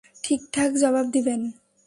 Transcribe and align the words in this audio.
ঠিকঠাক 0.23 0.71
জবাব 0.73 1.05
দিবেন। 1.13 1.41